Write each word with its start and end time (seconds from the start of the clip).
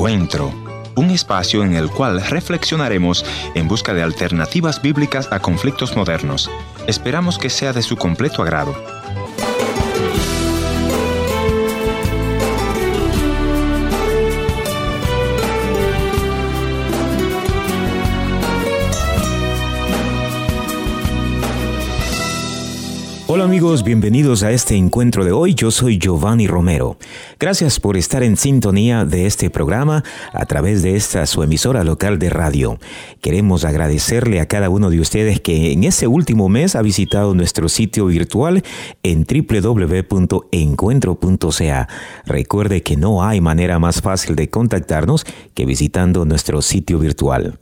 Encuentro, 0.00 0.50
un 0.96 1.10
espacio 1.10 1.62
en 1.62 1.74
el 1.74 1.90
cual 1.90 2.22
reflexionaremos 2.22 3.22
en 3.54 3.68
busca 3.68 3.92
de 3.92 4.02
alternativas 4.02 4.80
bíblicas 4.80 5.28
a 5.30 5.40
conflictos 5.40 5.94
modernos. 5.94 6.50
Esperamos 6.86 7.36
que 7.36 7.50
sea 7.50 7.74
de 7.74 7.82
su 7.82 7.98
completo 7.98 8.40
agrado. 8.40 8.74
Hola 23.32 23.44
amigos, 23.44 23.84
bienvenidos 23.84 24.42
a 24.42 24.50
este 24.50 24.74
encuentro 24.74 25.24
de 25.24 25.30
hoy. 25.30 25.54
Yo 25.54 25.70
soy 25.70 25.98
Giovanni 25.98 26.48
Romero. 26.48 26.96
Gracias 27.38 27.78
por 27.78 27.96
estar 27.96 28.24
en 28.24 28.36
sintonía 28.36 29.04
de 29.04 29.26
este 29.26 29.50
programa 29.50 30.02
a 30.32 30.46
través 30.46 30.82
de 30.82 30.96
esta 30.96 31.24
su 31.26 31.44
emisora 31.44 31.84
local 31.84 32.18
de 32.18 32.28
radio. 32.28 32.80
Queremos 33.20 33.64
agradecerle 33.64 34.40
a 34.40 34.46
cada 34.46 34.68
uno 34.68 34.90
de 34.90 34.98
ustedes 34.98 35.40
que 35.40 35.70
en 35.70 35.84
este 35.84 36.08
último 36.08 36.48
mes 36.48 36.74
ha 36.74 36.82
visitado 36.82 37.32
nuestro 37.36 37.68
sitio 37.68 38.06
virtual 38.06 38.64
en 39.04 39.24
www.encuentro.ca. 39.24 41.88
Recuerde 42.26 42.82
que 42.82 42.96
no 42.96 43.22
hay 43.22 43.40
manera 43.40 43.78
más 43.78 44.02
fácil 44.02 44.34
de 44.34 44.50
contactarnos 44.50 45.24
que 45.54 45.66
visitando 45.66 46.24
nuestro 46.24 46.62
sitio 46.62 46.98
virtual. 46.98 47.60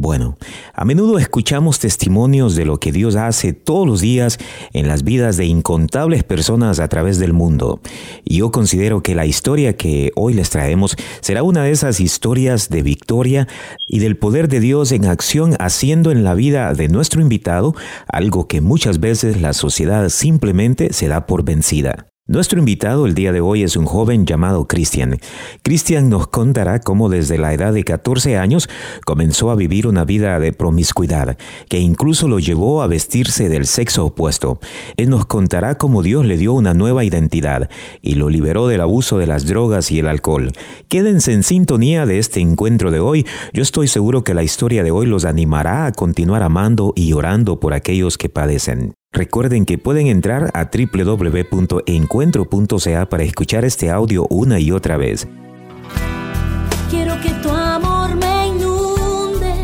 Bueno, 0.00 0.38
a 0.74 0.84
menudo 0.84 1.18
escuchamos 1.18 1.80
testimonios 1.80 2.54
de 2.54 2.64
lo 2.64 2.78
que 2.78 2.92
Dios 2.92 3.16
hace 3.16 3.52
todos 3.52 3.84
los 3.84 4.00
días 4.00 4.38
en 4.72 4.86
las 4.86 5.02
vidas 5.02 5.36
de 5.36 5.46
incontables 5.46 6.22
personas 6.22 6.78
a 6.78 6.86
través 6.86 7.18
del 7.18 7.32
mundo. 7.32 7.80
Y 8.24 8.36
yo 8.36 8.52
considero 8.52 9.02
que 9.02 9.16
la 9.16 9.26
historia 9.26 9.76
que 9.76 10.12
hoy 10.14 10.34
les 10.34 10.50
traemos 10.50 10.94
será 11.20 11.42
una 11.42 11.64
de 11.64 11.72
esas 11.72 11.98
historias 11.98 12.68
de 12.68 12.84
victoria 12.84 13.48
y 13.88 13.98
del 13.98 14.16
poder 14.16 14.46
de 14.46 14.60
Dios 14.60 14.92
en 14.92 15.04
acción 15.04 15.56
haciendo 15.58 16.12
en 16.12 16.22
la 16.22 16.34
vida 16.34 16.72
de 16.74 16.86
nuestro 16.86 17.20
invitado 17.20 17.74
algo 18.06 18.46
que 18.46 18.60
muchas 18.60 19.00
veces 19.00 19.40
la 19.40 19.52
sociedad 19.52 20.08
simplemente 20.10 20.92
se 20.92 21.08
da 21.08 21.26
por 21.26 21.42
vencida. 21.42 22.06
Nuestro 22.30 22.58
invitado 22.58 23.06
el 23.06 23.14
día 23.14 23.32
de 23.32 23.40
hoy 23.40 23.62
es 23.62 23.74
un 23.74 23.86
joven 23.86 24.26
llamado 24.26 24.68
Cristian. 24.68 25.18
Cristian 25.62 26.10
nos 26.10 26.28
contará 26.28 26.78
cómo 26.78 27.08
desde 27.08 27.38
la 27.38 27.54
edad 27.54 27.72
de 27.72 27.84
14 27.84 28.36
años 28.36 28.68
comenzó 29.06 29.50
a 29.50 29.54
vivir 29.54 29.86
una 29.86 30.04
vida 30.04 30.38
de 30.38 30.52
promiscuidad, 30.52 31.38
que 31.70 31.78
incluso 31.78 32.28
lo 32.28 32.38
llevó 32.38 32.82
a 32.82 32.86
vestirse 32.86 33.48
del 33.48 33.64
sexo 33.64 34.04
opuesto. 34.04 34.60
Él 34.98 35.08
nos 35.08 35.24
contará 35.24 35.76
cómo 35.78 36.02
Dios 36.02 36.26
le 36.26 36.36
dio 36.36 36.52
una 36.52 36.74
nueva 36.74 37.02
identidad 37.02 37.70
y 38.02 38.16
lo 38.16 38.28
liberó 38.28 38.68
del 38.68 38.82
abuso 38.82 39.16
de 39.16 39.26
las 39.26 39.46
drogas 39.46 39.90
y 39.90 39.98
el 39.98 40.06
alcohol. 40.06 40.52
Quédense 40.88 41.32
en 41.32 41.42
sintonía 41.42 42.04
de 42.04 42.18
este 42.18 42.40
encuentro 42.40 42.90
de 42.90 43.00
hoy. 43.00 43.26
Yo 43.54 43.62
estoy 43.62 43.88
seguro 43.88 44.22
que 44.22 44.34
la 44.34 44.42
historia 44.42 44.82
de 44.82 44.90
hoy 44.90 45.06
los 45.06 45.24
animará 45.24 45.86
a 45.86 45.92
continuar 45.92 46.42
amando 46.42 46.92
y 46.94 47.14
orando 47.14 47.58
por 47.58 47.72
aquellos 47.72 48.18
que 48.18 48.28
padecen. 48.28 48.97
Recuerden 49.12 49.64
que 49.64 49.78
pueden 49.78 50.08
entrar 50.08 50.50
a 50.52 50.68
www.encuentro.ca 50.70 53.08
para 53.08 53.22
escuchar 53.22 53.64
este 53.64 53.90
audio 53.90 54.26
una 54.28 54.60
y 54.60 54.70
otra 54.70 54.98
vez. 54.98 55.26
Quiero 56.90 57.18
que 57.22 57.30
tu 57.42 57.48
amor 57.48 58.14
me 58.16 58.48
inunde 58.48 59.54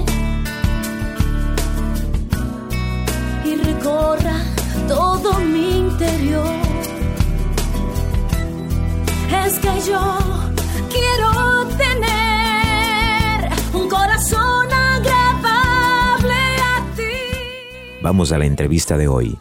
y 3.45 3.55
recorra 3.57 4.41
todo 4.89 5.39
mi 5.41 5.77
interior. 5.79 6.55
Es 9.45 9.59
que 9.59 9.91
yo 9.91 10.01
quiero 10.91 11.34
Vamos 18.05 18.33
a 18.33 18.39
la 18.39 18.45
entrevista 18.45 18.99
de 18.99 19.09
hoy. 19.09 19.39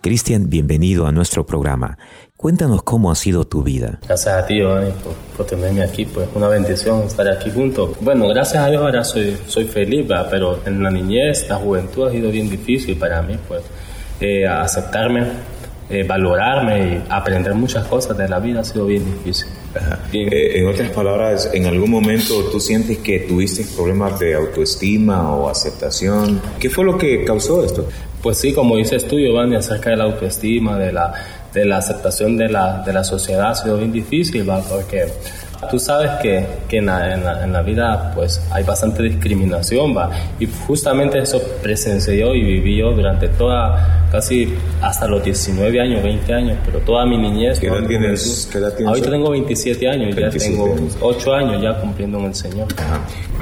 Cristian, 0.00 0.48
bienvenido 0.48 1.06
a 1.06 1.12
nuestro 1.12 1.44
programa. 1.44 1.98
Cuéntanos 2.38 2.82
cómo 2.82 3.10
ha 3.10 3.14
sido 3.14 3.44
tu 3.44 3.62
vida. 3.62 3.98
Gracias 4.06 4.34
a 4.34 4.46
ti, 4.46 4.56
Giovanni, 4.56 4.92
por, 5.36 5.46
tenerme 5.46 5.82
aquí. 5.82 6.06
Pues 6.06 6.26
una 6.34 6.48
bendición 6.48 7.02
estar 7.02 7.28
aquí 7.28 7.50
juntos. 7.50 7.98
Bueno, 8.00 8.26
gracias 8.28 8.64
a 8.64 8.70
Dios 8.70 8.80
ahora 8.80 9.04
soy, 9.04 9.36
soy 9.46 9.66
feliz, 9.66 10.06
pero 10.30 10.58
en 10.64 10.82
la 10.82 10.90
niñez, 10.90 11.50
la 11.50 11.56
juventud 11.56 12.08
ha 12.08 12.10
sido 12.10 12.30
bien 12.30 12.48
difícil 12.48 12.96
para 12.96 13.20
mí, 13.20 13.36
pues 13.46 13.62
eh, 14.20 14.46
aceptarme, 14.46 15.26
eh, 15.90 16.02
valorarme 16.04 16.94
y 16.94 17.04
aprender 17.10 17.52
muchas 17.52 17.86
cosas 17.88 18.16
de 18.16 18.26
la 18.26 18.38
vida 18.38 18.60
ha 18.60 18.64
sido 18.64 18.86
bien 18.86 19.04
difícil. 19.04 19.48
Eh, 20.12 20.58
en 20.58 20.66
otras 20.66 20.90
palabras, 20.90 21.50
¿en 21.52 21.66
algún 21.66 21.90
momento 21.90 22.44
tú 22.50 22.58
sientes 22.58 22.98
que 22.98 23.20
tuviste 23.20 23.64
problemas 23.76 24.18
de 24.18 24.34
autoestima 24.34 25.34
o 25.34 25.48
aceptación? 25.48 26.40
¿Qué 26.58 26.70
fue 26.70 26.84
lo 26.84 26.96
que 26.96 27.24
causó 27.24 27.64
esto? 27.64 27.86
Pues 28.22 28.38
sí, 28.38 28.52
como 28.52 28.76
dices 28.76 29.06
tú, 29.06 29.18
Giovanni, 29.18 29.56
acerca 29.56 29.90
de 29.90 29.96
la 29.96 30.04
autoestima, 30.04 30.78
de 30.78 30.92
la, 30.92 31.12
de 31.52 31.64
la 31.64 31.78
aceptación 31.78 32.36
de 32.36 32.48
la, 32.48 32.82
de 32.84 32.92
la 32.92 33.04
sociedad 33.04 33.50
ha 33.50 33.54
sido 33.54 33.78
bien 33.78 33.92
difícil, 33.92 34.48
¿va? 34.48 34.60
porque 34.60 35.06
Tú 35.70 35.78
sabes 35.80 36.12
que, 36.22 36.46
que 36.68 36.78
en, 36.78 36.86
la, 36.86 37.42
en, 37.42 37.52
la, 37.52 37.62
vida 37.62 38.12
pues 38.14 38.40
hay 38.52 38.62
bastante 38.62 39.02
discriminación, 39.02 39.96
¿va? 39.96 40.08
Y 40.38 40.46
justamente 40.46 41.18
eso 41.18 41.42
presencié 41.60 42.18
yo 42.18 42.32
y 42.32 42.44
viví 42.44 42.76
yo 42.76 42.92
durante 42.92 43.26
toda, 43.28 44.06
casi 44.12 44.54
hasta 44.80 45.08
los 45.08 45.24
19 45.24 45.80
años, 45.80 46.02
20 46.02 46.32
años, 46.32 46.58
pero 46.64 46.78
toda 46.80 47.04
mi 47.06 47.18
niñez. 47.18 47.58
¿Qué 47.58 47.66
edad 47.66 47.84
tienes? 47.86 48.48
¿Qué 48.52 48.58
edad 48.58 48.72
tienes? 48.72 48.88
Ahorita 48.88 49.10
tengo 49.10 49.30
27 49.30 49.88
años, 49.88 50.14
ya 50.14 50.30
tengo 50.30 50.76
8 51.00 51.34
años 51.34 51.60
ya 51.60 51.80
cumpliendo 51.80 52.18
en 52.18 52.26
el 52.26 52.34
Señor. 52.36 52.68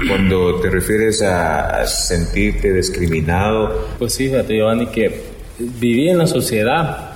Cuando 0.07 0.59
te 0.59 0.71
refieres 0.71 1.21
a 1.21 1.85
sentirte 1.85 2.73
discriminado... 2.73 3.89
Pues 3.99 4.17
fíjate, 4.17 4.55
Giovanni, 4.55 4.87
que 4.87 5.21
viví 5.59 6.09
en 6.09 6.17
la 6.17 6.27
sociedad, 6.27 7.11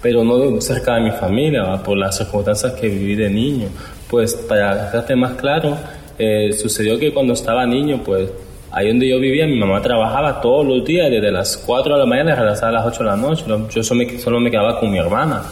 pero 0.00 0.22
no 0.22 0.60
cerca 0.60 0.94
de 0.94 1.00
mi 1.00 1.10
familia, 1.10 1.64
¿va? 1.64 1.82
por 1.82 1.98
las 1.98 2.16
circunstancias 2.16 2.74
que 2.74 2.88
viví 2.88 3.16
de 3.16 3.28
niño 3.28 3.68
pues 4.10 4.34
para 4.34 4.84
dejarte 4.84 5.16
más 5.16 5.32
claro, 5.34 5.76
eh, 6.18 6.52
sucedió 6.52 6.98
que 6.98 7.12
cuando 7.12 7.32
estaba 7.32 7.66
niño, 7.66 8.00
pues 8.04 8.30
ahí 8.70 8.88
donde 8.88 9.08
yo 9.08 9.18
vivía, 9.18 9.46
mi 9.46 9.58
mamá 9.58 9.80
trabajaba 9.82 10.40
todos 10.40 10.66
los 10.66 10.84
días, 10.84 11.10
desde 11.10 11.30
las 11.30 11.56
4 11.56 11.94
de 11.94 12.00
la 12.00 12.06
mañana 12.06 12.50
hasta 12.50 12.70
las 12.70 12.86
8 12.86 12.98
de 12.98 13.04
la 13.04 13.16
noche. 13.16 13.44
Yo 13.70 13.82
solo 13.82 14.04
me, 14.04 14.18
solo 14.18 14.40
me 14.40 14.50
quedaba 14.50 14.78
con 14.78 14.90
mi 14.90 14.98
hermana. 14.98 15.42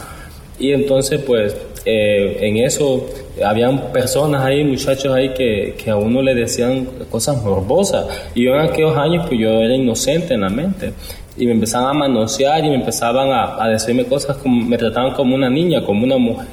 Y 0.57 0.71
entonces, 0.71 1.21
pues, 1.21 1.55
eh, 1.85 2.37
en 2.41 2.57
eso, 2.57 3.05
habían 3.43 3.91
personas 3.91 4.43
ahí, 4.43 4.63
muchachos 4.63 5.13
ahí, 5.13 5.29
que, 5.29 5.75
que, 5.77 5.91
a 5.91 5.97
uno 5.97 6.21
le 6.21 6.33
decían 6.33 6.87
cosas 7.11 7.41
morbosas. 7.43 8.05
Y 8.33 8.45
yo 8.45 8.55
en 8.55 8.61
aquellos 8.61 8.95
años, 8.97 9.25
pues 9.27 9.39
yo 9.39 9.49
era 9.49 9.75
inocente 9.75 10.33
en 10.33 10.41
la 10.41 10.49
mente. 10.49 10.93
Y 11.37 11.45
me 11.45 11.51
empezaban 11.51 11.89
a 11.89 11.93
manosear 11.93 12.63
y 12.63 12.69
me 12.69 12.75
empezaban 12.75 13.29
a, 13.29 13.61
a 13.61 13.67
decirme 13.67 14.05
cosas 14.05 14.37
como, 14.37 14.65
me 14.65 14.77
trataban 14.77 15.13
como 15.13 15.35
una 15.35 15.49
niña, 15.49 15.83
como 15.83 16.05
una 16.05 16.17
mujer. 16.17 16.47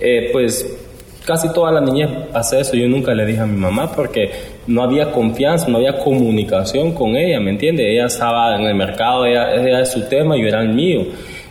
Eh, 0.00 0.30
pues 0.32 0.83
Casi 1.24 1.50
toda 1.54 1.72
la 1.72 1.80
niñez 1.80 2.10
pasé 2.32 2.60
eso, 2.60 2.76
yo 2.76 2.86
nunca 2.86 3.14
le 3.14 3.24
dije 3.24 3.40
a 3.40 3.46
mi 3.46 3.58
mamá 3.58 3.90
porque 3.90 4.30
no 4.66 4.82
había 4.82 5.10
confianza, 5.10 5.68
no 5.68 5.78
había 5.78 5.96
comunicación 5.98 6.92
con 6.92 7.16
ella, 7.16 7.40
¿me 7.40 7.50
entiende? 7.50 7.90
Ella 7.90 8.06
estaba 8.06 8.54
en 8.56 8.62
el 8.66 8.74
mercado, 8.74 9.24
ella, 9.24 9.54
era 9.54 9.84
su 9.86 10.06
tema, 10.06 10.36
yo 10.36 10.46
era 10.46 10.60
el 10.60 10.74
mío. 10.74 11.06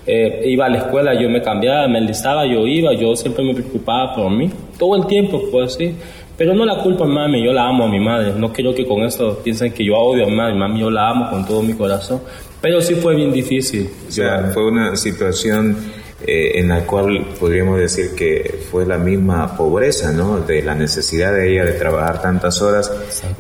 Eh, 0.06 0.44
iba 0.46 0.68
a 0.68 0.70
la 0.70 0.78
escuela, 0.78 1.20
yo 1.20 1.28
me 1.28 1.42
cambiaba, 1.42 1.88
me 1.88 1.98
enlistaba, 1.98 2.46
yo 2.46 2.68
iba, 2.68 2.94
yo 2.94 3.16
siempre 3.16 3.44
me 3.44 3.56
preocupaba 3.56 4.14
por 4.14 4.30
mí, 4.30 4.48
todo 4.78 4.96
el 4.96 5.08
tiempo, 5.08 5.42
pues 5.52 5.74
sí. 5.74 5.96
Pero 6.38 6.54
no 6.54 6.66
la 6.66 6.78
culpa 6.78 7.06
a 7.06 7.08
mami, 7.08 7.44
yo 7.44 7.52
la 7.52 7.68
amo 7.68 7.86
a 7.86 7.88
mi 7.88 8.00
madre. 8.00 8.34
No 8.36 8.52
quiero 8.52 8.74
que 8.74 8.86
con 8.86 9.04
esto 9.04 9.40
piensen 9.44 9.72
que 9.72 9.86
yo 9.86 9.96
odio 9.96 10.26
a 10.26 10.28
mi 10.28 10.36
madre. 10.36 10.56
Mami, 10.56 10.80
yo 10.80 10.90
la 10.90 11.10
amo 11.10 11.30
con 11.30 11.46
todo 11.46 11.62
mi 11.62 11.74
corazón. 11.74 12.22
Pero 12.60 12.82
sí 12.82 12.96
fue 12.96 13.16
bien 13.16 13.32
difícil. 13.32 13.90
O 14.08 14.12
sea, 14.12 14.50
fue 14.52 14.66
una 14.66 14.96
situación 14.96 15.78
eh, 16.26 16.60
en 16.60 16.70
la 16.70 16.86
cual 16.86 17.26
podríamos 17.40 17.80
decir 17.80 18.16
que 18.16 18.60
fue 18.72 18.86
la 18.86 18.98
misma 18.98 19.58
pobreza, 19.58 20.12
¿no? 20.12 20.40
De 20.40 20.62
la 20.62 20.76
necesidad 20.76 21.34
de 21.34 21.52
ella 21.52 21.66
de 21.66 21.74
trabajar 21.74 22.22
tantas 22.22 22.62
horas, 22.62 22.92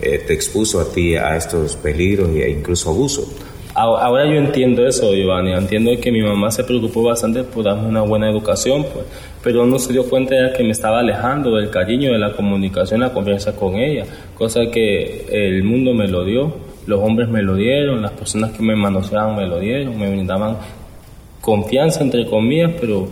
eh, 0.02 0.24
te 0.26 0.34
expuso 0.34 0.82
a 0.82 0.92
ti 0.92 1.16
a 1.16 1.36
estos 1.36 1.76
peligros 1.76 2.30
e 2.30 2.50
incluso 2.50 2.90
abuso. 2.90 3.28
Ahora 3.76 4.26
yo 4.26 4.34
entiendo 4.34 4.86
eso, 4.86 5.16
Giovanni, 5.16 5.52
entiendo 5.52 5.92
que 6.00 6.12
mi 6.12 6.22
mamá 6.22 6.52
se 6.52 6.64
preocupó 6.64 7.02
bastante 7.02 7.44
por 7.44 7.64
darme 7.64 7.88
una 7.88 8.02
buena 8.02 8.30
educación, 8.30 8.86
pues, 8.94 9.06
pero 9.42 9.66
no 9.66 9.80
se 9.80 9.92
dio 9.94 10.08
cuenta 10.08 10.36
de 10.36 10.54
que 10.54 10.64
me 10.64 10.70
estaba 10.70 11.00
alejando 11.00 11.56
del 11.56 11.72
cariño, 11.72 12.12
de 12.12 12.20
la 12.20 12.34
comunicación, 12.34 13.00
la 13.00 13.12
confianza 13.12 13.56
con 13.56 13.76
ella, 13.76 14.06
cosa 14.38 14.62
que 14.72 15.26
el 15.32 15.64
mundo 15.64 15.96
me 15.96 16.08
lo 16.08 16.24
dio, 16.24 16.54
los 16.86 17.00
hombres 17.00 17.30
me 17.30 17.42
lo 17.42 17.56
dieron, 17.56 18.04
las 18.04 18.12
personas 18.12 18.52
que 18.52 18.62
me 18.62 18.76
manoseaban 18.76 19.36
me 19.36 19.48
lo 19.48 19.60
dieron, 19.60 19.98
me 19.98 20.08
brindaban 20.08 20.58
confianza, 21.44 22.02
entre 22.02 22.26
comillas, 22.26 22.72
pero 22.80 23.06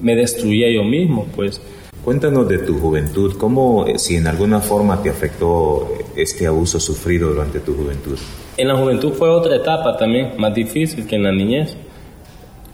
me 0.00 0.16
destruía 0.16 0.70
yo 0.70 0.82
mismo, 0.82 1.26
pues. 1.36 1.60
Cuéntanos 2.02 2.48
de 2.48 2.58
tu 2.58 2.78
juventud, 2.78 3.36
¿cómo, 3.36 3.86
eh, 3.86 3.98
si 3.98 4.16
en 4.16 4.26
alguna 4.26 4.60
forma 4.60 5.02
te 5.02 5.10
afectó 5.10 5.86
este 6.16 6.46
abuso 6.46 6.80
sufrido 6.80 7.28
durante 7.28 7.60
tu 7.60 7.74
juventud? 7.74 8.18
En 8.56 8.68
la 8.68 8.76
juventud 8.76 9.12
fue 9.12 9.28
otra 9.28 9.56
etapa 9.56 9.98
también, 9.98 10.32
más 10.38 10.54
difícil 10.54 11.06
que 11.06 11.16
en 11.16 11.24
la 11.24 11.32
niñez. 11.32 11.76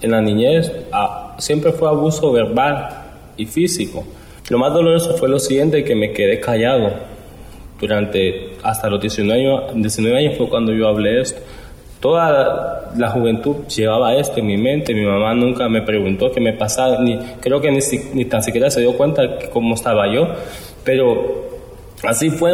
En 0.01 0.11
la 0.11 0.21
niñez 0.21 0.71
ah, 0.93 1.35
siempre 1.39 1.73
fue 1.73 1.89
abuso 1.89 2.31
verbal 2.31 2.89
y 3.35 3.45
físico. 3.45 4.05
Lo 4.49 4.59
más 4.59 4.73
doloroso 4.73 5.17
fue 5.17 5.27
lo 5.27 5.39
siguiente, 5.39 5.83
que 5.83 5.95
me 5.95 6.13
quedé 6.13 6.39
callado. 6.39 6.89
Durante 7.79 8.57
hasta 8.63 8.89
los 8.89 9.01
19 9.01 9.41
años, 9.41 9.63
19 9.75 10.17
años 10.17 10.37
fue 10.37 10.47
cuando 10.47 10.71
yo 10.71 10.87
hablé 10.87 11.19
esto. 11.19 11.41
Toda 12.01 12.91
la 12.97 13.09
juventud 13.09 13.67
llevaba 13.67 14.15
esto 14.15 14.39
en 14.39 14.47
mi 14.47 14.57
mente. 14.57 14.93
Mi 14.93 15.05
mamá 15.05 15.33
nunca 15.33 15.69
me 15.69 15.81
preguntó 15.81 16.31
qué 16.31 16.41
me 16.41 16.53
pasaba, 16.53 16.97
ni, 16.99 17.17
creo 17.39 17.61
que 17.61 17.71
ni, 17.71 17.79
ni 18.13 18.25
tan 18.25 18.43
siquiera 18.43 18.69
se 18.69 18.81
dio 18.81 18.97
cuenta 18.97 19.21
cómo 19.53 19.75
estaba 19.75 20.13
yo. 20.13 20.27
Pero 20.83 21.49
así 22.03 22.29
fue, 22.29 22.53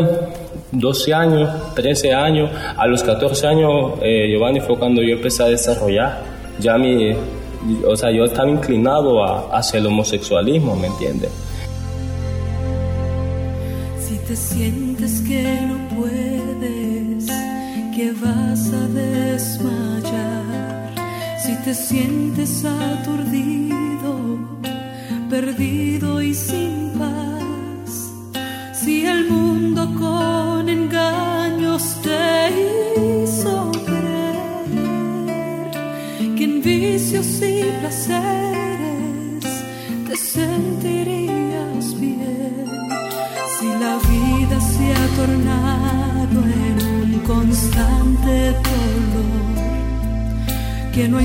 12 0.71 1.13
años, 1.13 1.73
13 1.73 2.13
años, 2.13 2.51
a 2.77 2.85
los 2.85 3.01
14 3.03 3.47
años, 3.47 3.94
eh, 4.01 4.27
Giovanni, 4.29 4.59
fue 4.59 4.77
cuando 4.77 5.01
yo 5.01 5.15
empecé 5.15 5.44
a 5.44 5.47
desarrollar 5.47 6.38
ya 6.59 6.77
mi, 6.77 7.15
o 7.85 7.95
sea, 7.95 8.11
yo 8.11 8.25
estaba 8.25 8.49
inclinado 8.49 9.23
a, 9.23 9.57
hacia 9.57 9.79
el 9.79 9.88
homosexualismo, 9.88 10.75
¿me 10.75 10.88
entiendes? 10.88 11.31
Si 13.99 14.17
te 14.17 14.35
sientes 14.35 15.21
que 15.21 15.61
no 15.61 15.95
puedes, 15.95 16.87
que 17.97 18.11
vas 18.11 18.71
a 18.71 18.88
desmayar, 18.89 19.73
si 21.44 21.55
te 21.65 21.73
sientes 21.73 22.63
aturdido, 22.63 24.38
perdido 25.31 26.21
y 26.21 26.31
sin 26.31 26.91
paz, 26.99 28.11
si 28.71 29.03
el 29.03 29.27
mundo 29.27 29.81
con 29.97 30.69
engaños 30.69 31.97
te 32.03 33.17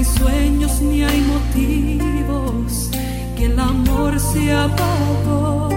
hay 0.03 0.19
sueños 0.19 0.81
ni 0.81 1.05
hay 1.05 1.21
motivos 1.21 2.91
que 3.37 3.45
el 3.45 3.59
amor 3.61 4.19
se 4.19 4.53
apagó 4.53 5.69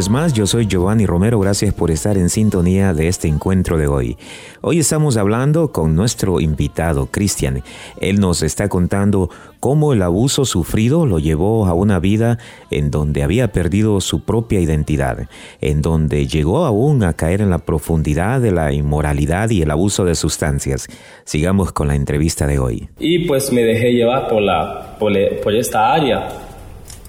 vez 0.00 0.08
más, 0.08 0.32
yo 0.32 0.46
soy 0.46 0.66
Giovanni 0.66 1.04
Romero, 1.04 1.38
gracias 1.40 1.74
por 1.74 1.90
estar 1.90 2.16
en 2.16 2.30
sintonía 2.30 2.94
de 2.94 3.06
este 3.06 3.28
encuentro 3.28 3.76
de 3.76 3.86
hoy. 3.86 4.16
Hoy 4.62 4.78
estamos 4.78 5.18
hablando 5.18 5.72
con 5.72 5.94
nuestro 5.94 6.40
invitado, 6.40 7.08
Cristian. 7.10 7.62
Él 8.00 8.18
nos 8.18 8.42
está 8.42 8.70
contando 8.70 9.28
cómo 9.58 9.92
el 9.92 10.00
abuso 10.00 10.46
sufrido 10.46 11.04
lo 11.04 11.18
llevó 11.18 11.66
a 11.66 11.74
una 11.74 11.98
vida 11.98 12.38
en 12.70 12.90
donde 12.90 13.22
había 13.22 13.52
perdido 13.52 14.00
su 14.00 14.24
propia 14.24 14.58
identidad, 14.58 15.28
en 15.60 15.82
donde 15.82 16.26
llegó 16.26 16.64
aún 16.64 17.04
a 17.04 17.12
caer 17.12 17.42
en 17.42 17.50
la 17.50 17.58
profundidad 17.58 18.40
de 18.40 18.52
la 18.52 18.72
inmoralidad 18.72 19.50
y 19.50 19.60
el 19.60 19.70
abuso 19.70 20.06
de 20.06 20.14
sustancias. 20.14 20.86
Sigamos 21.24 21.72
con 21.72 21.88
la 21.88 21.94
entrevista 21.94 22.46
de 22.46 22.58
hoy. 22.58 22.88
Y 22.98 23.26
pues 23.26 23.52
me 23.52 23.64
dejé 23.64 23.92
llevar 23.92 24.28
por, 24.28 24.40
la, 24.40 24.96
por, 24.98 25.12
por 25.42 25.54
esta 25.54 25.92
área 25.92 26.26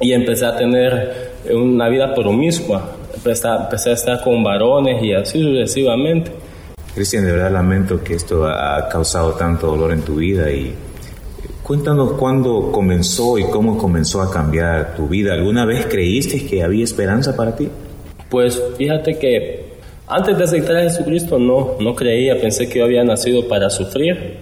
y 0.02 0.12
empecé 0.12 0.46
a 0.46 0.58
tener 0.58 1.31
una 1.54 1.90
vida 1.90 2.14
promiscua. 2.14 2.96
Empecé 3.14 3.48
a, 3.48 3.94
estar 3.94 4.24
con 4.24 4.44
varones 4.44 5.04
y 5.04 5.14
así 5.14 5.42
sucesivamente. 5.42 6.32
Cristian, 6.94 7.26
de 7.26 7.32
verdad 7.32 7.52
lamento 7.52 8.04
que 8.04 8.16
esto 8.16 8.46
ha 8.46 8.90
causado 8.90 9.34
tanto 9.34 9.68
dolor 9.68 9.92
en 9.94 10.02
tu 10.02 10.16
vida 10.16 10.52
y 10.52 10.74
cuéntanos 11.64 12.14
cuándo 12.14 12.72
comenzó 12.72 13.38
y 13.38 13.44
cómo 13.46 13.78
comenzó 13.78 14.22
a 14.22 14.32
cambiar 14.32 14.96
tu 14.96 15.08
vida. 15.08 15.34
¿Alguna 15.34 15.66
vez 15.66 15.86
creíste 15.86 16.46
que 16.46 16.64
había 16.64 16.84
esperanza 16.84 17.36
para 17.36 17.56
ti? 17.56 17.70
Pues 18.30 18.62
fíjate 18.78 19.18
que 19.18 19.72
antes 20.08 20.38
de 20.38 20.44
aceptar 20.44 20.76
a 20.76 20.84
Jesucristo 20.84 21.40
no, 21.40 21.76
no 21.80 21.96
creía, 21.96 22.40
pensé 22.40 22.68
que 22.68 22.80
yo 22.80 22.86
había 22.86 23.04
nacido 23.04 23.48
para 23.48 23.70
sufrir, 23.70 24.38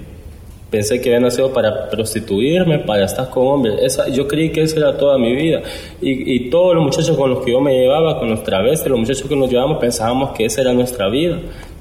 pensé 0.69 1.01
que 1.01 1.09
había 1.09 1.19
nacido 1.19 1.51
para 1.51 1.89
prostituirme, 1.89 2.79
para 2.79 3.05
estar 3.05 3.29
con 3.29 3.47
hombres. 3.47 3.75
Esa, 3.81 4.07
yo 4.09 4.27
creí 4.27 4.51
que 4.51 4.61
esa 4.61 4.77
era 4.77 4.97
toda 4.97 5.17
mi 5.17 5.35
vida. 5.35 5.61
Y, 6.01 6.35
y 6.35 6.49
todos 6.49 6.75
los 6.75 6.83
muchachos 6.83 7.17
con 7.17 7.29
los 7.29 7.43
que 7.43 7.51
yo 7.51 7.61
me 7.61 7.73
llevaba, 7.73 8.19
con 8.19 8.29
los 8.29 8.43
travestis, 8.43 8.89
los 8.89 8.99
muchachos 8.99 9.27
que 9.27 9.35
nos 9.35 9.49
llevábamos, 9.49 9.79
pensábamos 9.79 10.31
que 10.31 10.45
esa 10.45 10.61
era 10.61 10.73
nuestra 10.73 11.09
vida 11.09 11.39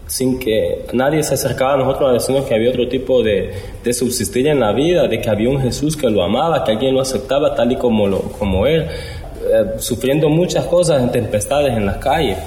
sin 0.09 0.39
que 0.39 0.87
nadie 0.95 1.23
se 1.23 1.35
acercaba 1.35 1.75
a 1.75 1.77
nosotros 1.77 2.09
a 2.09 2.13
decirnos 2.15 2.47
que 2.47 2.55
había 2.55 2.71
otro 2.71 2.89
tipo 2.89 3.23
de, 3.23 3.53
de, 3.85 3.93
subsistir 3.93 4.47
en 4.47 4.59
la 4.59 4.73
vida, 4.73 5.07
de 5.07 5.21
que 5.21 5.29
había 5.29 5.51
un 5.51 5.61
Jesús 5.61 5.97
que 5.99 6.09
lo 6.09 6.23
amaba, 6.23 6.65
que 6.65 6.73
alguien 6.73 6.95
lo 6.95 7.03
aceptaba 7.03 7.55
tal 7.55 7.73
y 7.73 7.77
como, 7.77 8.07
lo, 8.07 8.21
como 8.21 8.67
él, 8.67 8.87
eh, 8.87 9.65
sufriendo 9.77 10.31
muchas 10.31 10.65
cosas 10.65 11.03
en 11.03 11.13
tempestades 11.13 11.77
en 11.77 11.85
las 11.85 11.99
calles. 11.99 12.39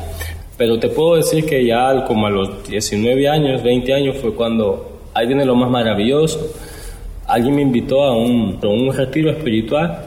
Pero 0.58 0.80
te 0.80 0.90
puedo 0.90 1.16
decir 1.16 1.46
que 1.46 1.64
ya 1.64 2.04
como 2.06 2.28
a 2.28 2.30
los 2.30 2.68
19 2.68 3.30
años, 3.30 3.64
20 3.64 3.94
años 3.94 4.18
fue 4.18 4.34
cuando 4.34 4.91
ahí 5.22 5.28
viene 5.28 5.46
lo 5.46 5.56
más 5.56 5.70
maravilloso. 5.70 6.54
Alguien 7.28 7.56
me 7.56 7.62
invitó 7.62 8.04
a 8.04 8.16
un, 8.16 8.60
a 8.62 8.68
un 8.68 8.94
retiro 8.94 9.32
espiritual. 9.32 10.06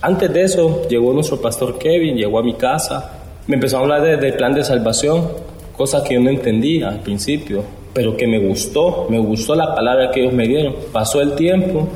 Antes 0.00 0.32
de 0.32 0.42
eso 0.42 0.88
llegó 0.88 1.12
nuestro 1.12 1.40
pastor 1.40 1.78
Kevin, 1.78 2.16
llegó 2.16 2.38
a 2.38 2.42
mi 2.42 2.54
casa, 2.54 3.20
me 3.46 3.56
empezó 3.56 3.78
a 3.78 3.80
hablar 3.80 4.02
del 4.02 4.34
plan 4.34 4.54
de 4.54 4.64
salvación 4.64 5.28
cosa 5.76 6.04
que 6.04 6.14
yo 6.14 6.20
no 6.20 6.30
entendía 6.30 6.88
al 6.88 7.00
principio, 7.00 7.62
pero 7.92 8.16
que 8.16 8.26
me 8.26 8.38
gustó, 8.38 9.06
me 9.08 9.18
gustó 9.18 9.54
la 9.54 9.74
palabra 9.74 10.10
que 10.10 10.20
ellos 10.20 10.32
me 10.32 10.46
dieron. 10.46 10.74
Pasó 10.92 11.20
el 11.20 11.34
tiempo, 11.34 11.88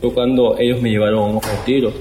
fue 0.00 0.12
cuando 0.12 0.56
ellos 0.58 0.80
me 0.80 0.90
llevaron 0.90 1.18
a 1.18 1.26
un 1.26 1.40
retiro. 1.40 1.92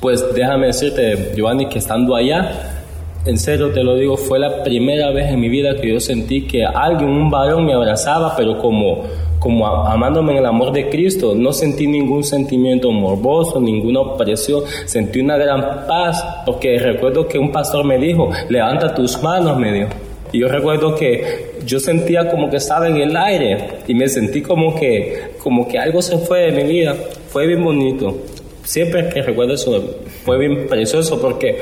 Pues 0.00 0.24
déjame 0.34 0.68
decirte, 0.68 1.32
Giovanni, 1.34 1.68
que 1.68 1.78
estando 1.78 2.14
allá, 2.14 2.82
en 3.24 3.38
serio 3.38 3.70
te 3.70 3.82
lo 3.82 3.96
digo, 3.96 4.16
fue 4.16 4.38
la 4.38 4.62
primera 4.62 5.10
vez 5.10 5.30
en 5.30 5.40
mi 5.40 5.48
vida 5.48 5.74
que 5.76 5.92
yo 5.92 6.00
sentí 6.00 6.42
que 6.46 6.64
alguien, 6.64 7.10
un 7.10 7.30
varón, 7.30 7.64
me 7.64 7.74
abrazaba, 7.74 8.34
pero 8.36 8.58
como, 8.58 9.04
como 9.46 9.64
amándome 9.64 10.32
en 10.32 10.38
el 10.38 10.46
amor 10.46 10.72
de 10.72 10.88
Cristo. 10.88 11.32
No 11.36 11.52
sentí 11.52 11.86
ningún 11.86 12.24
sentimiento 12.24 12.90
morboso, 12.90 13.60
ninguna 13.60 14.00
opresión, 14.00 14.64
sentí 14.86 15.20
una 15.20 15.36
gran 15.36 15.86
paz, 15.86 16.42
porque 16.44 16.76
recuerdo 16.80 17.28
que 17.28 17.38
un 17.38 17.52
pastor 17.52 17.84
me 17.84 17.96
dijo, 17.96 18.28
levanta 18.48 18.92
tus 18.92 19.22
manos, 19.22 19.56
me 19.56 19.72
dijo. 19.72 19.90
Y 20.32 20.40
yo 20.40 20.48
recuerdo 20.48 20.96
que 20.96 21.52
yo 21.64 21.78
sentía 21.78 22.28
como 22.28 22.50
que 22.50 22.56
estaba 22.56 22.88
en 22.88 22.96
el 22.96 23.16
aire 23.16 23.82
y 23.86 23.94
me 23.94 24.08
sentí 24.08 24.42
como 24.42 24.74
que, 24.74 25.36
como 25.40 25.68
que 25.68 25.78
algo 25.78 26.02
se 26.02 26.18
fue 26.18 26.50
de 26.50 26.50
mi 26.50 26.64
vida. 26.64 26.96
Fue 27.28 27.46
bien 27.46 27.62
bonito. 27.62 28.16
Siempre 28.64 29.08
que 29.10 29.22
recuerdo 29.22 29.54
eso, 29.54 29.80
fue 30.24 30.38
bien 30.38 30.66
precioso 30.66 31.20
porque 31.20 31.60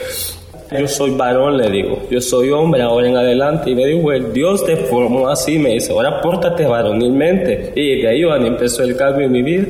yo 0.78 0.88
soy 0.88 1.10
varón, 1.12 1.56
le 1.56 1.70
digo, 1.70 2.02
yo 2.10 2.20
soy 2.20 2.50
hombre 2.50 2.82
ahora 2.82 3.08
en 3.08 3.16
adelante. 3.16 3.70
Y 3.70 3.74
me 3.74 3.86
dijo, 3.86 4.12
el 4.12 4.32
Dios 4.32 4.64
te 4.64 4.76
formó 4.76 5.28
así, 5.28 5.58
me 5.58 5.70
dice, 5.70 5.92
ahora 5.92 6.20
pórtate 6.20 6.66
varonilmente. 6.66 7.72
Y 7.74 8.02
de 8.02 8.08
ahí 8.08 8.22
empezó 8.46 8.82
el 8.82 8.96
cambio 8.96 9.26
en 9.26 9.32
mi 9.32 9.42
vida. 9.42 9.66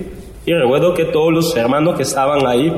Y 0.46 0.52
recuerdo 0.52 0.94
que 0.94 1.04
todos 1.06 1.32
los 1.32 1.56
hermanos 1.56 1.96
que 1.96 2.02
estaban 2.02 2.46
ahí 2.46 2.72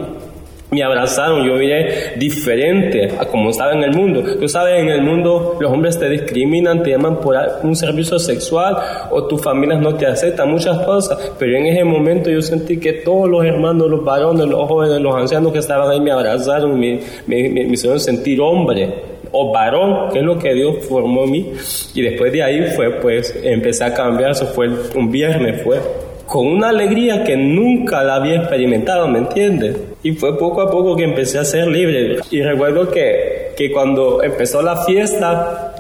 me 0.71 0.83
abrazaron, 0.83 1.47
yo 1.47 1.55
miré 1.55 2.15
diferente 2.17 3.09
a 3.19 3.27
como 3.27 3.51
estaba 3.51 3.73
en 3.73 3.85
el 3.85 3.93
mundo. 3.93 4.23
Tú 4.39 4.49
sabes, 4.49 4.81
en 4.81 4.89
el 4.89 5.01
mundo 5.01 5.57
los 5.61 5.73
hombres 5.73 5.99
te 5.99 6.09
discriminan, 6.09 6.83
te 6.83 6.91
llaman 6.91 7.21
por 7.21 7.37
un 7.63 7.77
servicio 7.77 8.19
sexual 8.19 8.77
o 9.11 9.25
tus 9.25 9.41
familias 9.41 9.81
no 9.81 9.95
te 9.95 10.07
aceptan, 10.07 10.51
muchas 10.51 10.85
cosas. 10.85 11.33
Pero 11.39 11.57
en 11.57 11.67
ese 11.67 11.85
momento 11.85 12.31
yo 12.31 12.43
sentí 12.43 12.79
que 12.79 12.95
todos 12.95 13.29
los 13.29 13.45
hermanos, 13.45 13.89
los 13.89 14.05
varones, 14.05 14.47
los 14.47 14.69
jóvenes, 14.69 15.01
los 15.01 15.15
ancianos 15.15 15.53
que 15.53 15.61
estaban 15.61 15.89
ahí 15.89 16.01
me 16.01 16.11
abrazaron, 16.11 16.79
me, 16.79 17.01
me, 17.27 17.63
hicieron 17.63 18.01
sentir 18.01 18.41
hombre 18.41 19.17
o 19.31 19.53
varón, 19.53 20.11
que 20.13 20.19
es 20.19 20.25
lo 20.25 20.39
que 20.39 20.53
Dios 20.53 20.85
formó 20.89 21.25
en 21.25 21.31
mí. 21.31 21.53
Y 21.95 22.03
después 22.03 22.33
de 22.33 22.43
ahí 22.43 22.63
fue, 22.75 22.91
pues, 23.01 23.39
empecé 23.43 23.85
a 23.85 23.95
cambiar, 23.95 24.33
eso 24.33 24.47
fue 24.47 24.69
un 24.97 25.13
viernes, 25.13 25.63
fue 25.63 25.79
con 26.27 26.47
una 26.47 26.71
alegría 26.71 27.23
que 27.25 27.37
nunca 27.37 28.03
la 28.03 28.17
había 28.17 28.37
experimentado, 28.37 29.07
¿me 29.09 29.19
entiendes? 29.19 29.77
Y 30.03 30.13
fue 30.13 30.37
poco 30.39 30.61
a 30.61 30.71
poco 30.71 30.97
que 30.97 31.05
empecé 31.05 31.39
a 31.39 31.45
ser 31.45 31.69
libre. 31.69 32.19
Y 32.31 32.43
recuerdo 32.43 32.91
que, 32.91 33.53
que 33.57 33.71
cuando 33.71 34.23
empezó 34.23 34.61
la 34.61 34.85
fiesta, 34.85 35.76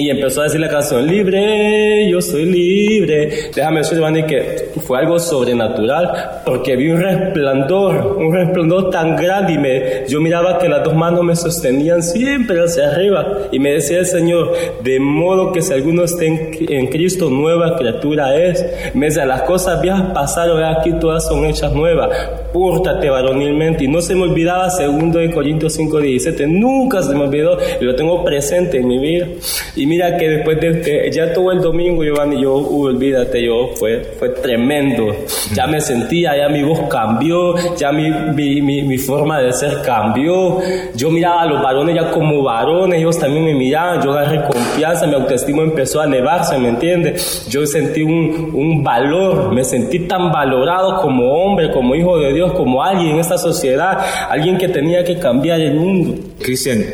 Y 0.00 0.10
empezó 0.10 0.42
a 0.42 0.44
decir 0.44 0.60
la 0.60 0.68
canción, 0.68 1.04
libre, 1.04 2.08
yo 2.08 2.22
soy 2.22 2.44
libre. 2.44 3.50
Déjame 3.52 3.78
decir, 3.78 3.98
Giovanni, 3.98 4.22
que 4.22 4.68
fue 4.86 4.96
algo 4.96 5.18
sobrenatural, 5.18 6.42
porque 6.46 6.76
vi 6.76 6.92
un 6.92 7.00
resplandor, 7.00 8.16
un 8.16 8.32
resplandor 8.32 8.90
tan 8.90 9.16
grande 9.16 9.54
y 9.54 9.58
me, 9.58 10.06
yo 10.08 10.20
miraba 10.20 10.56
que 10.58 10.68
las 10.68 10.84
dos 10.84 10.94
manos 10.94 11.24
me 11.24 11.34
sostenían 11.34 12.04
siempre 12.04 12.60
hacia 12.60 12.92
arriba. 12.92 13.48
Y 13.50 13.58
me 13.58 13.72
decía 13.72 13.98
el 13.98 14.06
Señor, 14.06 14.52
de 14.84 15.00
modo 15.00 15.50
que 15.50 15.62
si 15.62 15.72
alguno 15.72 16.04
está 16.04 16.26
en, 16.26 16.86
Cristo, 16.86 17.28
nueva 17.28 17.76
criatura 17.76 18.36
es. 18.36 18.94
Me 18.94 19.06
decía, 19.06 19.26
las 19.26 19.42
cosas 19.42 19.82
viejas 19.82 20.12
pasaron, 20.14 20.62
aquí 20.62 20.92
todas 21.00 21.26
son 21.26 21.44
hechas 21.44 21.72
nuevas. 21.72 22.08
Pórtate 22.52 23.10
varonilmente. 23.10 23.82
Y 23.82 23.88
no 23.88 24.00
se 24.00 24.14
me 24.14 24.22
olvidaba, 24.22 24.70
segundo 24.70 25.18
de 25.18 25.32
Corintios 25.32 25.72
5, 25.72 25.98
17, 25.98 26.46
nunca 26.46 27.02
se 27.02 27.16
me 27.16 27.24
olvidó, 27.24 27.58
y 27.80 27.84
lo 27.84 27.96
tengo 27.96 28.22
presente 28.22 28.76
en 28.76 28.86
mi 28.86 29.00
vida. 29.00 29.26
Y 29.74 29.87
mira 29.88 30.16
que 30.16 30.28
después 30.28 30.60
de 30.60 30.68
este, 30.68 31.10
ya 31.10 31.32
todo 31.32 31.50
el 31.50 31.60
domingo, 31.60 32.04
Giovanni, 32.04 32.42
yo, 32.42 32.54
olvídate, 32.54 33.42
yo, 33.42 33.70
fue, 33.74 34.02
fue 34.18 34.28
tremendo. 34.28 35.06
Ya 35.54 35.66
me 35.66 35.80
sentía, 35.80 36.36
ya 36.36 36.48
mi 36.48 36.62
voz 36.62 36.80
cambió, 36.90 37.54
ya 37.76 37.90
mi, 37.90 38.10
mi, 38.10 38.82
mi, 38.82 38.98
forma 38.98 39.40
de 39.40 39.52
ser 39.52 39.80
cambió. 39.82 40.58
Yo 40.94 41.10
miraba 41.10 41.42
a 41.42 41.46
los 41.46 41.62
varones 41.62 41.94
ya 41.94 42.10
como 42.10 42.42
varones, 42.42 43.00
ellos 43.00 43.18
también 43.18 43.44
me 43.46 43.54
miraban, 43.54 44.02
yo 44.02 44.12
agarré 44.12 44.42
confianza, 44.44 45.06
mi 45.06 45.14
autoestima 45.14 45.62
empezó 45.62 46.00
a 46.00 46.04
elevarse, 46.04 46.58
¿me 46.58 46.68
entiendes? 46.68 47.48
Yo 47.48 47.66
sentí 47.66 48.02
un, 48.02 48.50
un 48.54 48.84
valor, 48.84 49.52
me 49.52 49.64
sentí 49.64 50.00
tan 50.00 50.30
valorado 50.30 51.00
como 51.00 51.32
hombre, 51.32 51.70
como 51.72 51.94
hijo 51.94 52.18
de 52.18 52.34
Dios, 52.34 52.52
como 52.52 52.82
alguien 52.82 53.14
en 53.14 53.20
esta 53.20 53.38
sociedad, 53.38 53.98
alguien 54.28 54.58
que 54.58 54.68
tenía 54.68 55.02
que 55.02 55.18
cambiar 55.18 55.60
el 55.60 55.74
mundo. 55.74 56.14
Cristian, 56.40 56.84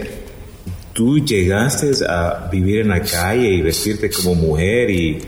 tú 0.94 1.18
llegaste 1.18 1.90
a 2.08 2.48
vivir 2.50 2.80
en 2.80 2.88
la 2.88 3.02
calle 3.02 3.50
y 3.50 3.60
vestirte 3.60 4.08
como 4.08 4.34
mujer 4.34 4.88
y, 4.88 5.18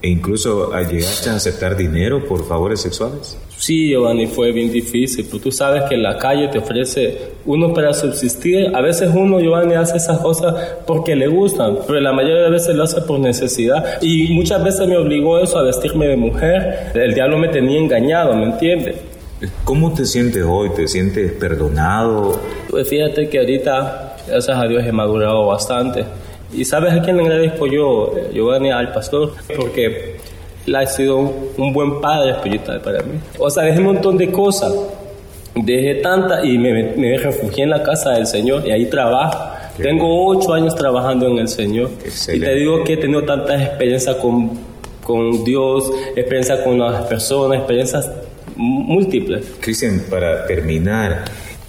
e 0.00 0.08
incluso 0.08 0.70
llegaste 0.82 1.30
a 1.30 1.36
aceptar 1.36 1.76
dinero 1.76 2.24
por 2.28 2.46
favores 2.46 2.82
sexuales? 2.82 3.36
Sí, 3.56 3.88
Giovanni, 3.88 4.26
fue 4.26 4.52
bien 4.52 4.70
difícil. 4.70 5.24
Pues 5.30 5.42
tú 5.42 5.50
sabes 5.50 5.84
que 5.88 5.96
la 5.96 6.18
calle 6.18 6.48
te 6.48 6.58
ofrece 6.58 7.32
uno 7.46 7.72
para 7.72 7.94
subsistir. 7.94 8.70
A 8.74 8.82
veces 8.82 9.10
uno, 9.14 9.40
Giovanni, 9.40 9.74
hace 9.74 9.96
esas 9.96 10.18
cosas 10.18 10.54
porque 10.86 11.16
le 11.16 11.26
gustan, 11.28 11.78
pero 11.86 11.98
la 12.00 12.12
mayoría 12.12 12.42
de 12.42 12.50
veces 12.50 12.76
lo 12.76 12.84
hace 12.84 13.00
por 13.00 13.18
necesidad. 13.18 14.02
Y 14.02 14.34
muchas 14.34 14.62
veces 14.62 14.86
me 14.86 14.98
obligó 14.98 15.38
eso 15.38 15.58
a 15.58 15.62
vestirme 15.62 16.06
de 16.08 16.16
mujer. 16.16 16.90
El 16.94 17.14
diablo 17.14 17.38
me 17.38 17.48
tenía 17.48 17.78
engañado, 17.78 18.34
¿me 18.36 18.44
entiendes? 18.44 18.96
¿Cómo 19.64 19.94
te 19.94 20.04
sientes 20.04 20.44
hoy? 20.46 20.70
¿Te 20.76 20.86
sientes 20.86 21.32
perdonado? 21.32 22.38
Pues 22.68 22.88
fíjate 22.88 23.28
que 23.28 23.38
ahorita 23.38 24.13
gracias 24.26 24.56
a 24.56 24.66
Dios 24.66 24.84
he 24.84 24.92
madurado 24.92 25.46
bastante. 25.46 26.04
Y 26.52 26.64
sabes 26.64 26.92
a 26.92 27.02
quién 27.02 27.16
le 27.16 27.24
agradezco 27.24 27.66
yo, 27.66 28.12
Giovanni, 28.32 28.70
al 28.70 28.92
pastor, 28.92 29.32
porque 29.56 30.16
él 30.66 30.76
ha 30.76 30.86
sido 30.86 31.18
un 31.18 31.72
buen 31.72 32.00
padre 32.00 32.32
espiritual 32.32 32.80
para 32.80 33.02
mí. 33.02 33.18
O 33.38 33.50
sea, 33.50 33.64
dejé 33.64 33.80
un 33.80 33.86
montón 33.86 34.16
de 34.16 34.30
cosas, 34.30 34.72
dejé 35.54 35.96
tantas 35.96 36.44
y 36.44 36.58
me, 36.58 36.94
me 36.96 37.16
refugié 37.18 37.64
en 37.64 37.70
la 37.70 37.82
casa 37.82 38.10
del 38.10 38.26
Señor 38.26 38.66
y 38.66 38.70
ahí 38.70 38.86
trabajo. 38.86 39.54
Tengo 39.76 40.28
ocho 40.28 40.52
años 40.54 40.74
trabajando 40.76 41.26
en 41.26 41.38
el 41.38 41.48
Señor. 41.48 41.90
Y 42.32 42.38
te 42.38 42.54
digo 42.54 42.84
que 42.84 42.92
he 42.92 42.96
tenido 42.96 43.24
tantas 43.24 43.60
experiencias 43.60 44.16
con, 44.16 44.52
con 45.02 45.42
Dios, 45.44 45.90
experiencias 46.14 46.60
con 46.60 46.78
las 46.78 47.02
personas, 47.06 47.58
experiencias 47.58 48.08
múltiples. 48.56 49.44
Cristian, 49.60 50.02
para 50.08 50.46
terminar, 50.46 51.24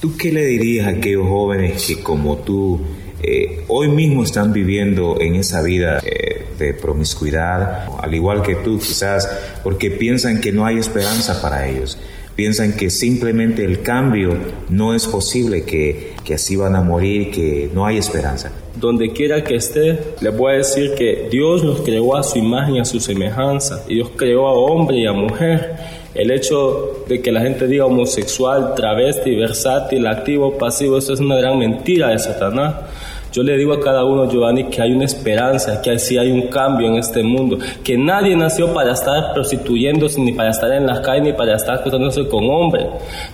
¿Tú 0.06 0.16
qué 0.18 0.32
le 0.32 0.46
dirías 0.46 0.86
a 0.86 0.92
aquellos 0.92 1.28
jóvenes 1.28 1.84
que 1.88 2.04
como 2.04 2.38
tú 2.38 2.80
eh, 3.24 3.64
hoy 3.68 3.88
mismo 3.88 4.24
están 4.24 4.54
viviendo 4.54 5.18
en 5.20 5.34
esa 5.34 5.64
vida 5.64 6.00
eh, 6.06 6.46
de 6.60 6.76
promiscuidad, 6.76 7.88
al 8.00 8.14
igual 8.14 8.44
que 8.44 8.54
tú 8.54 8.78
quizás, 8.78 9.28
porque 9.64 9.90
piensan 9.90 10.42
que 10.42 10.52
no 10.52 10.64
hay 10.64 10.78
esperanza 10.78 11.42
para 11.42 11.68
ellos? 11.68 11.98
Piensan 12.36 12.74
que 12.74 12.92
simplemente 12.92 13.66
el 13.66 13.82
cambio 13.82 14.38
no 14.70 14.94
es 14.94 15.08
posible, 15.08 15.64
que, 15.64 16.14
que 16.24 16.36
así 16.36 16.56
van 16.56 16.76
a 16.76 16.84
morir, 16.84 17.32
que 17.32 17.72
no 17.74 17.88
hay 17.88 17.98
esperanza 17.98 18.52
donde 18.76 19.12
quiera 19.14 19.44
que 19.44 19.56
esté, 19.56 19.98
les 20.20 20.38
voy 20.38 20.54
a 20.54 20.58
decir 20.58 20.94
que 20.96 21.30
Dios 21.32 21.64
los 21.64 21.82
creó 21.82 22.16
a 22.16 22.22
su 22.22 22.38
imagen 22.38 22.76
y 22.76 22.80
a 22.82 22.86
su 22.86 23.00
semejanza. 23.00 23.86
Y 23.88 23.96
Dios 23.96 24.12
creó 24.18 24.48
a 24.48 24.52
hombre 24.52 24.98
y 24.98 25.06
a 25.06 25.14
mujer. 25.14 25.78
El 26.16 26.32
hecho 26.32 27.04
de 27.08 27.22
que 27.22 27.32
la 27.32 27.42
gente 27.42 27.68
diga 27.68 27.86
homosexual, 27.86 28.74
travesti, 28.74 29.36
versátil, 29.36 30.08
activo, 30.08 30.58
pasivo, 30.58 30.98
eso 30.98 31.14
es 31.14 31.20
una 31.20 31.36
gran 31.36 31.60
mentira 31.60 32.10
de 32.10 32.20
Satanás. 32.20 32.76
Yo 33.36 33.44
le 33.44 33.58
digo 33.58 33.74
a 33.74 33.82
cada 33.82 34.06
uno, 34.06 34.32
Giovanni, 34.32 34.64
que 34.70 34.82
hay 34.82 34.94
una 34.94 35.04
esperanza, 35.04 35.82
que 35.82 36.00
sí 36.00 36.18
hay 36.18 36.32
un 36.32 36.44
cambio 36.44 36.88
en 36.88 36.96
este 36.96 37.22
mundo, 37.22 37.58
que 37.84 37.98
nadie 37.98 38.34
nació 38.34 38.74
para 38.74 38.94
estar 38.94 39.34
prostituyéndose, 39.34 40.22
ni 40.22 40.32
para 40.32 40.52
estar 40.52 40.72
en 40.72 40.88
las 40.88 41.02
calles, 41.02 41.24
ni 41.24 41.34
para 41.34 41.58
estar 41.58 41.80
acostándose 41.80 42.30
con 42.30 42.50
hombres. 42.50 42.86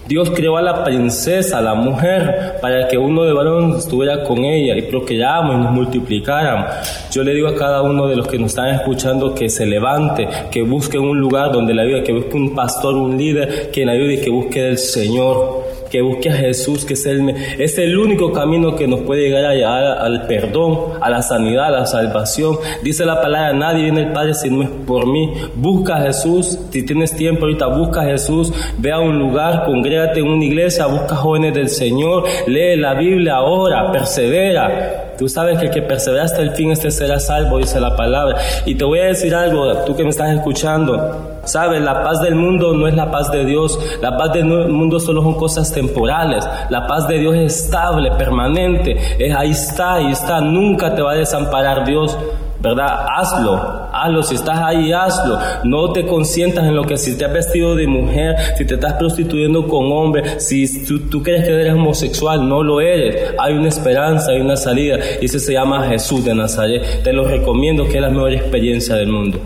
Dios 0.07 0.31
creó 0.31 0.57
a 0.57 0.63
la 0.63 0.83
princesa, 0.83 1.59
a 1.59 1.61
la 1.61 1.75
mujer, 1.75 2.55
para 2.63 2.87
que 2.87 2.97
uno 2.97 3.25
de 3.25 3.33
varones 3.33 3.77
estuviera 3.77 4.23
con 4.23 4.39
ella 4.39 4.75
y 4.75 4.81
procreáramos 4.81 5.57
y 5.57 5.59
nos 5.59 5.71
multiplicáramos. 5.71 6.71
Yo 7.11 7.23
le 7.23 7.35
digo 7.35 7.49
a 7.49 7.55
cada 7.55 7.83
uno 7.83 8.07
de 8.07 8.15
los 8.15 8.27
que 8.27 8.39
nos 8.39 8.53
están 8.53 8.69
escuchando 8.69 9.35
que 9.35 9.49
se 9.49 9.67
levante, 9.67 10.27
que 10.49 10.63
busque 10.63 10.97
un 10.97 11.19
lugar 11.19 11.51
donde 11.51 11.75
la 11.75 11.83
vida, 11.83 12.01
que 12.01 12.11
busque 12.11 12.35
un 12.37 12.55
pastor, 12.55 12.95
un 12.95 13.19
líder, 13.19 13.69
que 13.69 13.85
la 13.85 13.91
ayude 13.91 14.15
y 14.15 14.21
que 14.21 14.31
busque 14.31 14.67
el 14.67 14.79
Señor 14.79 15.60
que 15.91 16.01
busque 16.01 16.29
a 16.29 16.33
Jesús, 16.33 16.85
que 16.85 16.93
es 16.93 17.05
el, 17.05 17.29
es 17.59 17.77
el 17.77 17.97
único 17.97 18.31
camino 18.31 18.75
que 18.75 18.87
nos 18.87 19.01
puede 19.01 19.23
llegar 19.23 19.45
a 19.45 19.53
llegar 19.53 19.83
al 19.83 20.25
perdón, 20.25 20.93
a 21.01 21.09
la 21.09 21.21
sanidad, 21.21 21.65
a 21.65 21.71
la 21.71 21.85
salvación. 21.85 22.57
Dice 22.81 23.05
la 23.05 23.21
palabra, 23.21 23.53
nadie 23.53 23.83
viene 23.83 24.05
al 24.05 24.13
Padre 24.13 24.33
si 24.33 24.49
no 24.49 24.63
es 24.63 24.69
por 24.69 25.05
mí. 25.05 25.33
Busca 25.55 25.97
a 25.97 26.01
Jesús, 26.03 26.57
si 26.71 26.85
tienes 26.85 27.15
tiempo 27.15 27.45
ahorita, 27.45 27.67
busca 27.67 28.01
a 28.01 28.05
Jesús, 28.05 28.53
ve 28.77 28.91
a 28.91 28.99
un 28.99 29.19
lugar, 29.19 29.65
congrégate 29.65 30.21
en 30.21 30.27
una 30.27 30.45
iglesia, 30.45 30.85
busca 30.87 31.15
jóvenes 31.15 31.53
del 31.53 31.69
Señor, 31.69 32.23
lee 32.47 32.77
la 32.77 32.93
Biblia, 32.93 33.41
ora, 33.41 33.91
persevera. 33.91 35.10
Tú 35.21 35.29
sabes 35.29 35.59
que 35.59 35.67
el 35.67 35.71
que 35.71 35.83
persevera 35.83 36.23
hasta 36.23 36.41
el 36.41 36.49
fin, 36.53 36.71
este 36.71 36.89
será 36.89 37.19
salvo, 37.19 37.59
dice 37.59 37.79
la 37.79 37.95
palabra. 37.95 38.37
Y 38.65 38.73
te 38.73 38.83
voy 38.83 38.97
a 39.01 39.03
decir 39.03 39.35
algo, 39.35 39.71
tú 39.85 39.95
que 39.95 40.03
me 40.03 40.09
estás 40.09 40.35
escuchando. 40.35 41.37
Sabes, 41.43 41.79
la 41.79 42.01
paz 42.01 42.21
del 42.21 42.33
mundo 42.33 42.73
no 42.73 42.87
es 42.87 42.95
la 42.95 43.11
paz 43.11 43.31
de 43.31 43.45
Dios. 43.45 43.77
La 44.01 44.17
paz 44.17 44.33
del 44.33 44.45
mundo 44.45 44.99
solo 44.99 45.21
son 45.21 45.35
cosas 45.35 45.71
temporales. 45.71 46.43
La 46.71 46.87
paz 46.87 47.07
de 47.07 47.19
Dios 47.19 47.35
es 47.35 47.65
estable, 47.65 48.09
permanente. 48.13 48.97
Es 49.19 49.35
ahí 49.35 49.51
está, 49.51 49.93
ahí 49.93 50.11
está. 50.11 50.41
Nunca 50.41 50.95
te 50.95 51.03
va 51.03 51.11
a 51.11 51.15
desamparar 51.17 51.85
Dios. 51.85 52.17
¿verdad? 52.61 53.05
Hazlo, 53.17 53.80
hazlo, 54.01 54.23
si 54.23 54.35
estás 54.35 54.59
ahí, 54.59 54.91
hazlo. 54.91 55.39
No 55.63 55.91
te 55.91 56.05
consientas 56.05 56.65
en 56.65 56.75
lo 56.75 56.83
que 56.83 56.97
si 56.97 57.17
te 57.17 57.25
has 57.25 57.33
vestido 57.33 57.75
de 57.75 57.87
mujer, 57.87 58.35
si 58.57 58.65
te 58.65 58.75
estás 58.75 58.93
prostituyendo 58.93 59.67
con 59.67 59.91
hombre, 59.91 60.39
si 60.39 60.85
tú, 60.85 61.21
crees 61.23 61.45
que 61.45 61.53
eres 61.53 61.73
homosexual, 61.73 62.47
no 62.47 62.63
lo 62.63 62.81
eres. 62.81 63.33
Hay 63.37 63.53
una 63.53 63.69
esperanza, 63.69 64.31
hay 64.31 64.41
una 64.41 64.55
salida, 64.55 64.97
y 65.21 65.25
ese 65.25 65.39
se 65.39 65.53
llama 65.53 65.87
Jesús 65.87 66.25
de 66.25 66.33
Nazaret. 66.33 67.03
Te 67.03 67.13
lo 67.13 67.25
recomiendo, 67.25 67.85
que 67.85 67.95
es 67.95 68.01
la 68.01 68.09
mejor 68.09 68.33
experiencia 68.33 68.95
del 68.95 69.09
mundo. 69.09 69.39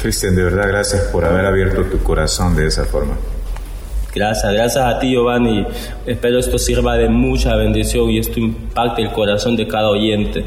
Cristian, 0.00 0.34
de 0.34 0.44
verdad, 0.44 0.68
gracias 0.68 1.02
por 1.12 1.24
haber 1.24 1.44
abierto 1.44 1.84
tu 1.84 1.98
corazón 2.02 2.56
de 2.56 2.66
esa 2.66 2.84
forma. 2.84 3.16
Gracias, 4.14 4.52
gracias 4.52 4.84
a 4.84 4.98
ti 4.98 5.12
Giovanni. 5.12 5.64
Espero 6.04 6.40
esto 6.40 6.58
sirva 6.58 6.96
de 6.96 7.08
mucha 7.08 7.54
bendición 7.54 8.10
y 8.10 8.18
esto 8.18 8.40
impacte 8.40 9.02
el 9.02 9.12
corazón 9.12 9.54
de 9.54 9.68
cada 9.68 9.88
oyente. 9.88 10.46